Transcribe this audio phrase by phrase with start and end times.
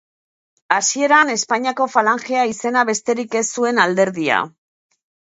[0.77, 4.45] Hasieran Espainiako Falangea izena besterik ez zuen alderdia.